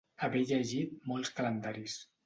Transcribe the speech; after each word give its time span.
Haver 0.27 0.41
llegit 0.53 0.97
molts 1.13 1.33
calendaris. 1.41 2.05